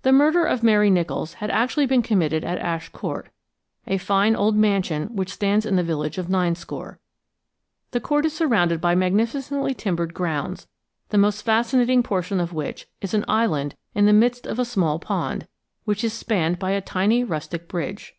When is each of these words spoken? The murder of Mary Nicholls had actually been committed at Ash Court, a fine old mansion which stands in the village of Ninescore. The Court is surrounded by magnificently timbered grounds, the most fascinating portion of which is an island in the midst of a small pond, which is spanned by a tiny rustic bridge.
The 0.00 0.12
murder 0.12 0.46
of 0.46 0.62
Mary 0.62 0.88
Nicholls 0.88 1.34
had 1.44 1.50
actually 1.50 1.84
been 1.84 2.00
committed 2.00 2.42
at 2.42 2.56
Ash 2.58 2.88
Court, 2.88 3.28
a 3.86 3.98
fine 3.98 4.34
old 4.34 4.56
mansion 4.56 5.14
which 5.14 5.30
stands 5.34 5.66
in 5.66 5.76
the 5.76 5.82
village 5.84 6.16
of 6.16 6.30
Ninescore. 6.30 6.98
The 7.90 8.00
Court 8.00 8.24
is 8.24 8.32
surrounded 8.32 8.80
by 8.80 8.94
magnificently 8.94 9.74
timbered 9.74 10.14
grounds, 10.14 10.68
the 11.10 11.18
most 11.18 11.42
fascinating 11.42 12.02
portion 12.02 12.40
of 12.40 12.54
which 12.54 12.86
is 13.02 13.12
an 13.12 13.26
island 13.28 13.76
in 13.94 14.06
the 14.06 14.14
midst 14.14 14.46
of 14.46 14.58
a 14.58 14.64
small 14.64 14.98
pond, 14.98 15.46
which 15.84 16.02
is 16.02 16.14
spanned 16.14 16.58
by 16.58 16.70
a 16.70 16.80
tiny 16.80 17.22
rustic 17.22 17.68
bridge. 17.68 18.14